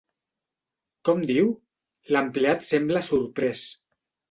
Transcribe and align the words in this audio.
Com 1.09 1.21
diu? 1.33 1.51
–l'empleat 1.59 2.67
sembla 2.71 3.05
sorprès. 3.13 3.65